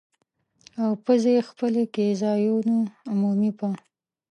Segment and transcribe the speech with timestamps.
[0.83, 2.77] او پزې خپلې کې ځایونو
[3.11, 3.69] عمومي په